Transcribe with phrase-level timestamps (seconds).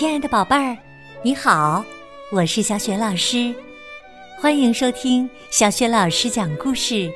[0.00, 0.74] 亲爱的宝贝儿，
[1.22, 1.84] 你好，
[2.32, 3.54] 我是小雪老师，
[4.40, 7.12] 欢迎收听小雪老师讲故事，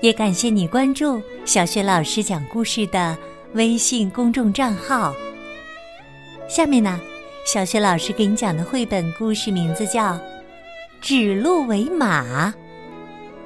[0.00, 3.14] 也感谢你关注小雪老师讲故事的
[3.52, 5.14] 微信公众账号。
[6.48, 6.98] 下面呢，
[7.44, 10.14] 小雪老师给你讲的绘本故事名字叫
[11.02, 12.48] 《指鹿为马》，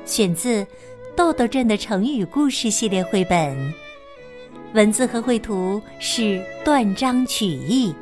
[0.04, 0.62] 选自
[1.16, 3.74] 《豆豆镇的成语故事》系列绘本，
[4.72, 7.92] 文字和绘图是断章取义。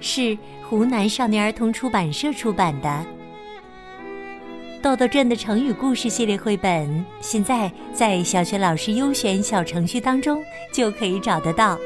[0.00, 0.36] 是
[0.68, 2.88] 湖南少年儿童出版社出版的
[4.82, 10.42] 《豆豆镇的成语故事》系列绘本，现在在小学老师优选小程序当中
[10.72, 11.78] 就可以找得到。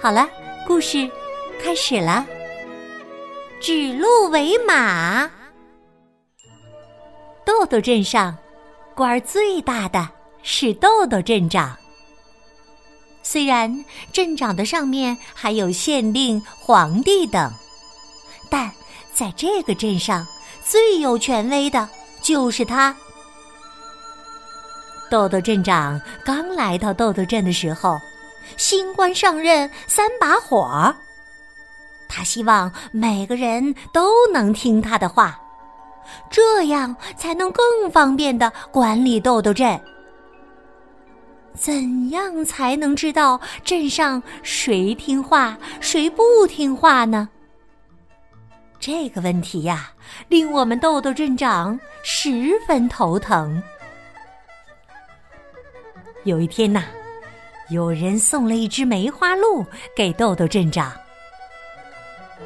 [0.00, 0.28] 好了，
[0.66, 1.10] 故事
[1.60, 2.24] 开始了。
[3.60, 5.28] 指鹿为马。
[7.44, 8.36] 豆豆镇上，
[8.94, 10.08] 官儿最大的
[10.42, 11.76] 是豆豆镇长。
[13.22, 17.52] 虽然镇长的上面还有县令、皇帝等，
[18.48, 18.70] 但
[19.12, 20.26] 在这个镇上
[20.64, 21.88] 最有权威的
[22.22, 22.96] 就是他。
[25.10, 28.00] 豆豆镇长刚来到豆豆镇的时候，
[28.56, 30.94] 新官上任三把火，
[32.08, 35.38] 他希望每个人都能听他的话，
[36.30, 39.80] 这样才能更方便的管理豆豆镇。
[41.54, 47.28] 怎样才能知道镇上谁听话谁不听话呢？
[48.78, 49.92] 这个问题呀，
[50.28, 53.62] 令我们豆豆镇长十分头疼。
[56.24, 56.84] 有一天呐，
[57.68, 60.92] 有人送了一只梅花鹿给豆豆镇长。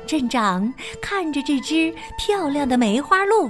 [0.07, 3.49] 镇长看着这只漂亮的梅花鹿，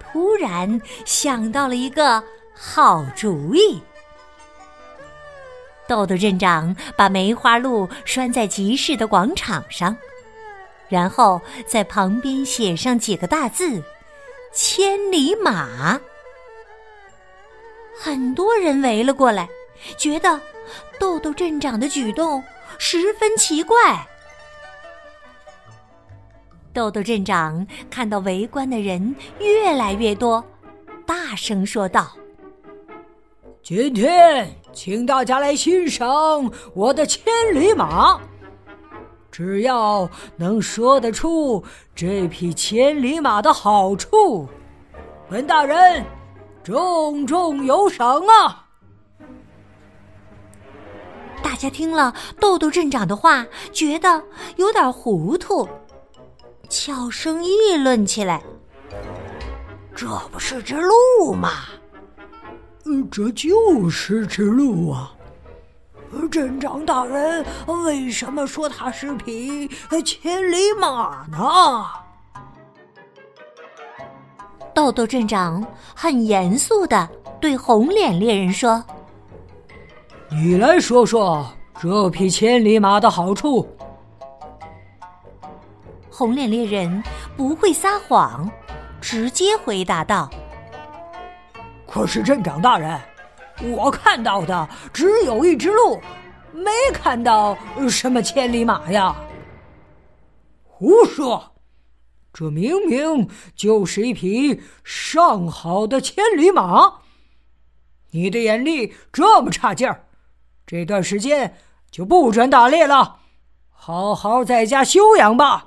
[0.00, 2.22] 突然想到了一个
[2.54, 3.80] 好主意。
[5.88, 9.96] 豆豆镇长把梅花鹿拴在集市的广场上，
[10.88, 13.82] 然后在旁边写上几个大字
[14.54, 16.00] ：“千里马。”
[17.98, 19.48] 很多人围了过来，
[19.98, 20.40] 觉得
[20.98, 22.42] 豆豆镇长的举动
[22.78, 23.76] 十分奇怪。
[26.72, 30.42] 豆豆镇长看到围观的人越来越多，
[31.04, 32.10] 大声说道。
[33.62, 37.22] 今天，请大家来欣赏我的千
[37.52, 38.20] 里马。
[39.30, 44.46] 只要能说得出这匹千里马的好处，
[45.30, 46.04] 本大人
[46.62, 48.66] 重重有赏啊！
[51.42, 54.22] 大家听了豆豆镇长的话，觉得
[54.56, 55.68] 有点糊涂，
[56.68, 58.42] 悄声议论起来
[59.96, 61.50] ：“这不是只鹿吗？”
[63.10, 65.12] 这就是只鹿啊！
[66.30, 67.44] 镇长大人，
[67.84, 69.68] 为什么说它是匹
[70.04, 71.38] 千里马呢？
[74.74, 77.08] 豆豆镇长很严肃的
[77.40, 78.82] 对红脸猎人说
[80.30, 81.46] ：“你来说说
[81.80, 83.66] 这匹千里马的好处。”
[86.10, 87.02] 红脸猎人
[87.36, 88.50] 不会撒谎，
[89.00, 90.28] 直接回答道。
[91.92, 92.98] 可是镇长大人，
[93.60, 96.00] 我看到的只有一只鹿，
[96.50, 97.54] 没看到
[97.90, 99.14] 什么千里马呀！
[100.64, 101.52] 胡说，
[102.32, 107.00] 这明明就是一匹上好的千里马。
[108.12, 110.06] 你的眼力这么差劲儿，
[110.66, 111.58] 这段时间
[111.90, 113.18] 就不准打猎了，
[113.68, 115.66] 好好在家休养吧。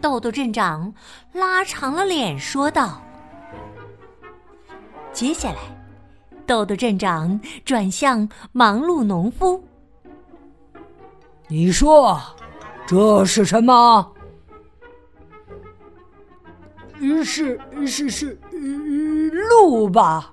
[0.00, 0.92] 豆豆镇长
[1.32, 3.00] 拉长了脸说道。
[5.14, 5.56] 接下来，
[6.44, 9.62] 豆豆镇长转向忙碌农夫
[11.46, 12.20] ：“你说，
[12.84, 14.12] 这是什么？
[17.24, 18.36] 是是是
[19.48, 20.32] 鹿吧？”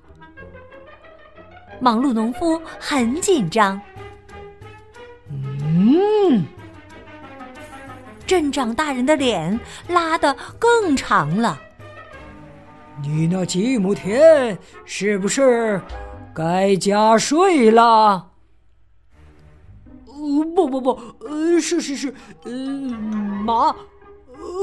[1.78, 3.80] 忙碌农夫很紧张。
[5.30, 6.44] 嗯，
[8.26, 11.56] 镇长大人的脸拉得更长了。
[13.02, 15.80] 你那几亩田是不是
[16.32, 18.30] 该加税了？
[20.06, 20.90] 呃，不不不，
[21.20, 22.14] 呃，是是是，
[22.44, 23.74] 呃，马，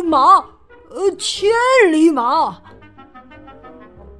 [0.06, 0.20] 马，
[0.90, 1.50] 呃，千
[1.92, 2.62] 里马。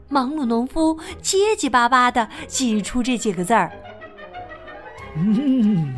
[0.10, 3.72] 忙碌农夫结结巴巴的挤出这几个字儿。
[5.16, 5.96] 嗯，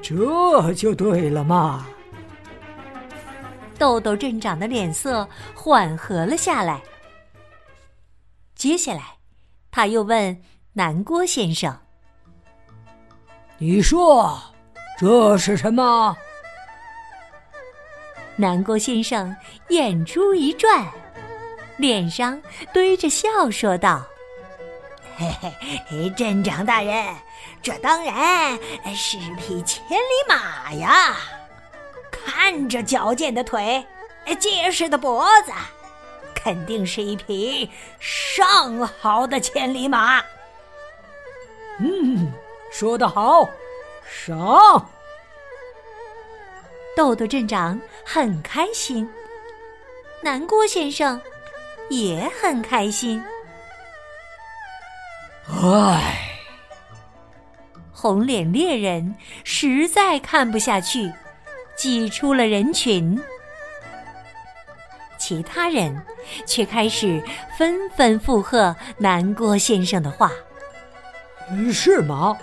[0.00, 1.86] 这就对了嘛。
[3.76, 6.80] 豆豆镇长的脸色缓和了下来。
[8.64, 9.18] 接下来，
[9.70, 10.40] 他又问
[10.72, 11.78] 南郭先生
[13.60, 14.40] ：“你说
[14.98, 16.16] 这是什么？
[18.36, 19.36] 南郭先生
[19.68, 20.90] 眼珠一转，
[21.76, 22.40] 脸上
[22.72, 24.02] 堆着笑说道
[25.18, 25.26] ：“嘿
[25.90, 27.14] 嘿，镇长大人，
[27.60, 28.58] 这当然
[28.96, 31.14] 是匹千里马呀！
[32.10, 33.84] 看这矫健的腿，
[34.40, 35.52] 结实的脖子，
[36.44, 40.22] 肯定是一匹上好的千里马。”
[41.80, 42.30] 嗯，
[42.70, 43.48] 说得好，
[44.06, 44.90] 赏。
[46.96, 49.08] 豆豆镇长很开心，
[50.20, 51.20] 南郭先生
[51.88, 53.20] 也很开心。
[55.48, 56.30] 唉，
[57.92, 61.12] 红脸猎人实在看不下去，
[61.74, 63.20] 挤出了人群。
[65.26, 65.98] 其他人
[66.44, 67.22] 却开始
[67.56, 70.30] 纷纷附和南郭先生的话
[71.72, 72.36] ：“是吗？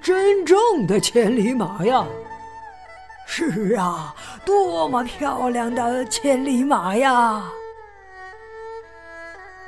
[0.00, 2.06] 真正的千里马呀！”
[3.26, 4.14] 是啊，
[4.44, 7.50] 多么漂亮的千里马呀！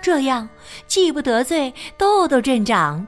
[0.00, 0.48] 这样
[0.86, 3.04] 既不得罪豆豆镇长，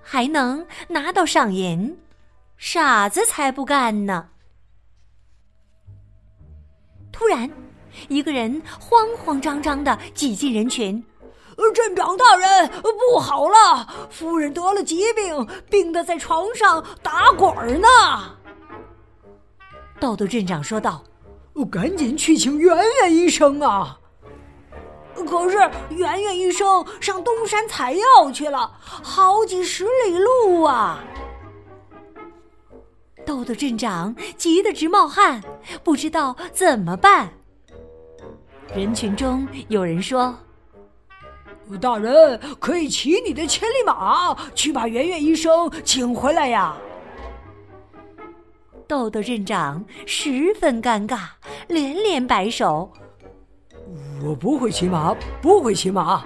[0.00, 1.98] 还能拿到赏银，
[2.56, 4.30] 傻子才不干呢！
[7.12, 7.50] 突然，
[8.08, 11.04] 一个人慌慌张张的挤进人群
[11.74, 12.70] ：“镇长大人，
[13.12, 14.08] 不好了！
[14.10, 17.88] 夫人得了疾病，病得在床上打滚呢！”
[19.98, 21.02] 豆豆镇长说道
[21.70, 23.98] ：“赶紧去请圆圆医生啊！”
[25.26, 25.56] 可是
[25.88, 31.02] 圆圆医生上东山采药去了，好几十里路啊！
[33.24, 35.42] 豆豆镇长急得直冒汗，
[35.82, 37.32] 不知道怎么办。
[38.74, 40.34] 人群中有人说
[41.80, 46.76] ：“大人可以骑你的千里马去把圆圆医生请回来呀！”
[48.86, 51.20] 豆豆镇长十分尴尬，
[51.68, 52.92] 连连摆手
[54.22, 56.24] ：“我不会骑马，不会骑马。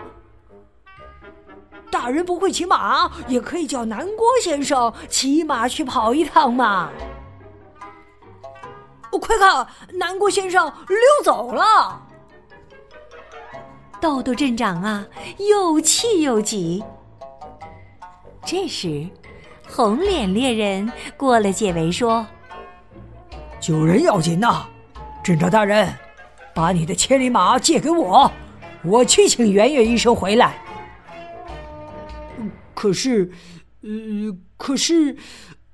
[1.91, 6.91] 大人不会骑马，也可以叫南郭先生骑马去跑一趟嘛。”
[9.21, 12.09] 快看，南郭先生溜走了。
[14.01, 15.07] 豆豆镇长啊，
[15.39, 16.83] 又气又急。
[18.45, 19.07] 这时，
[19.69, 22.27] 红脸猎人过来解围说。
[23.61, 24.65] 救人要紧呐，
[25.23, 25.95] 镇长大人，
[26.55, 28.33] 把你的千里马借给我，
[28.83, 30.63] 我去请圆圆医生回来。
[32.75, 33.31] 可是，
[33.83, 33.91] 呃，
[34.57, 35.19] 可是，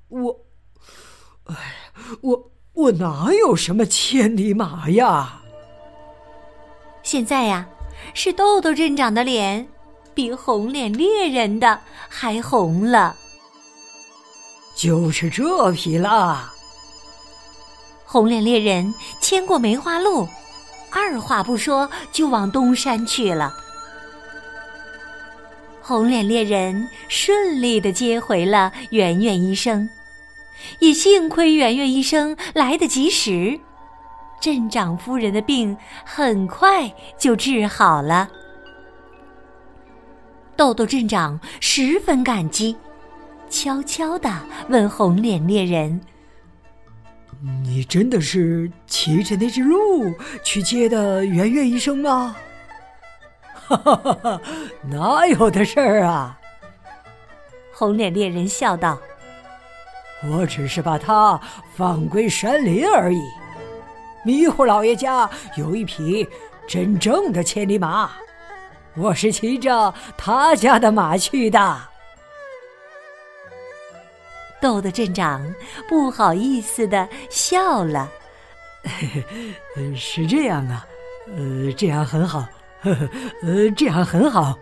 [0.09, 0.41] 我，
[1.45, 1.55] 哎，
[2.21, 5.43] 我我哪有什么千里马呀？
[7.01, 7.69] 现在呀，
[8.13, 9.67] 是豆豆镇长的脸
[10.13, 11.79] 比红脸猎人的
[12.09, 13.15] 还红了。
[14.75, 16.53] 就是这匹了。
[18.05, 20.27] 红脸猎人牵过梅花鹿，
[20.91, 23.53] 二话不说就往东山去了。
[25.81, 29.89] 红脸猎人顺利的接回了圆圆医生，
[30.79, 33.59] 也幸亏圆圆医生来得及时，
[34.39, 35.75] 镇长夫人的病
[36.05, 38.29] 很快就治好了。
[40.55, 42.75] 豆豆镇长十分感激，
[43.49, 44.31] 悄悄的
[44.69, 46.01] 问红脸猎人。
[47.63, 50.11] 你真的是骑着那只鹿
[50.43, 52.35] 去接的圆圆医生吗？
[53.53, 54.41] 哈哈哈哈
[54.83, 56.39] 哪有的事儿啊！
[57.73, 58.97] 红脸猎人笑道
[60.31, 61.39] ：“我只是把它
[61.75, 63.21] 放归山林而已。
[64.27, 66.27] 迷糊老爷家有一匹
[66.67, 68.11] 真正的千里马，
[68.97, 71.79] 我是骑着他家的马去的。”
[74.59, 75.55] 豆豆镇长
[75.87, 78.11] 不好意思的笑了，
[79.95, 80.85] 是这样啊，
[81.27, 82.45] 呃，这样很好，
[82.81, 83.09] 呵呵，
[83.43, 84.59] 呃，这样很好。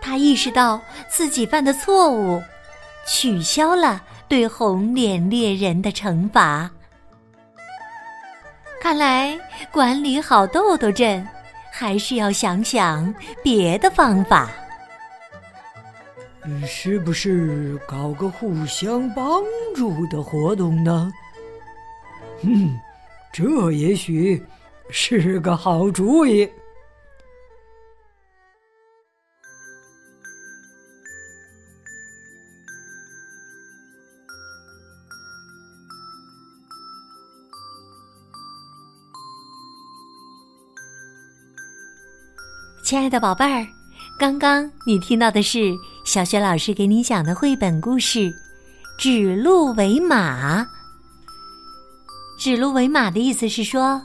[0.00, 0.80] 他意识到
[1.10, 2.42] 自己犯的错误，
[3.06, 6.70] 取消了对红脸猎人的惩罚。
[8.80, 9.38] 看来
[9.70, 11.26] 管理好豆豆镇，
[11.72, 14.50] 还是要想想别的方法。
[16.66, 19.42] 是不是搞个互相帮
[19.74, 21.12] 助的活动呢？
[22.42, 22.78] 嗯，
[23.32, 24.42] 这也许
[24.90, 26.48] 是个好主意。
[42.88, 43.66] 亲爱的宝贝儿，
[44.18, 45.76] 刚刚你听到的是。
[46.06, 48.32] 小雪老师给你讲的绘本故事，
[48.98, 50.66] 指鹿为马。
[52.38, 54.00] 指鹿为马的意思是说，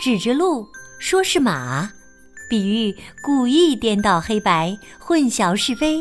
[0.00, 0.64] 指着鹿
[1.00, 1.90] 说是马，
[2.48, 6.00] 比喻故意颠倒黑白、混淆是非。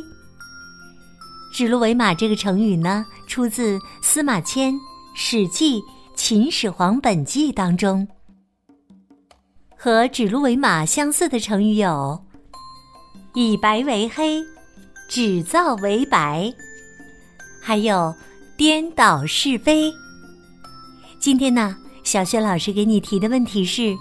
[1.52, 4.72] 指鹿为马这个成语呢，出自司马迁
[5.16, 5.80] 《史记·
[6.16, 8.08] 秦始皇本纪》当中。
[9.82, 12.22] 和指鹿为马相似的成语有
[13.34, 14.44] “以白为黑
[15.08, 16.54] ”“指皂为白”，
[17.64, 18.14] 还有
[18.58, 19.90] “颠倒是非”。
[21.18, 23.96] 今天呢，小雪老师给你提的问题是：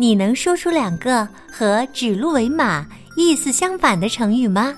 [0.00, 2.84] 你能说出两个和“指鹿为马”
[3.16, 4.76] 意思相反的成语吗？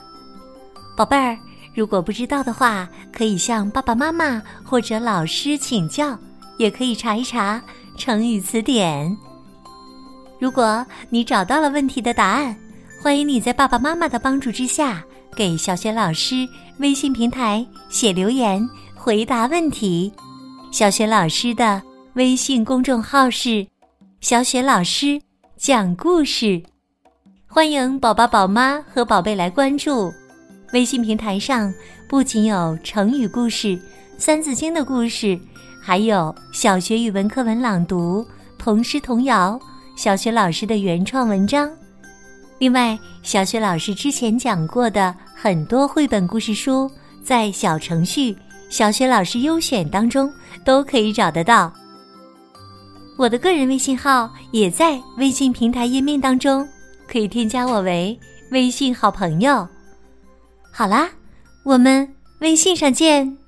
[0.99, 1.35] 宝贝儿，
[1.75, 6.19] 如果不知道的话，可以向爸爸妈妈或者老师请教，
[6.59, 7.63] 也可以查一查
[7.97, 9.17] 成语词典。
[10.41, 12.57] 如果你找到了问题的答案，
[13.03, 15.05] 欢迎你在爸爸妈妈的帮助之下，
[15.37, 20.11] 给小雪老师微信平台写留言回答问题。
[20.73, 21.83] 小雪老师的
[22.15, 23.67] 微信公众号是
[24.23, 25.21] “小雪老师
[25.59, 26.63] 讲故事”，
[27.47, 30.11] 欢迎宝宝、宝妈和宝贝来关注。
[30.73, 31.71] 微信平台上
[32.09, 33.79] 不仅有成语故事、
[34.17, 35.39] 三字经的故事，
[35.83, 38.27] 还有小学语文课文朗读、
[38.59, 39.61] 童诗童谣。
[40.01, 41.71] 小学老师的原创文章，
[42.59, 46.91] 另外，小学老师之前讲过的很多绘本故事书，
[47.23, 48.35] 在小程序
[48.71, 50.33] “小学老师优选”当中
[50.65, 51.71] 都可以找得到。
[53.19, 56.67] 我的个人微信号也在微信平台页面当中，
[57.07, 58.19] 可以添加我为
[58.53, 59.69] 微信好朋友。
[60.73, 61.11] 好啦，
[61.63, 63.40] 我们微信上见。